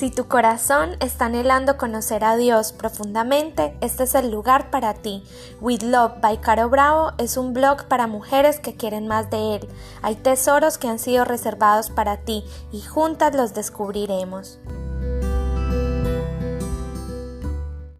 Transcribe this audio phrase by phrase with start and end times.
[0.00, 5.22] Si tu corazón está anhelando conocer a Dios profundamente, este es el lugar para ti.
[5.60, 9.68] With Love by Caro Bravo es un blog para mujeres que quieren más de Él.
[10.00, 14.58] Hay tesoros que han sido reservados para ti y juntas los descubriremos.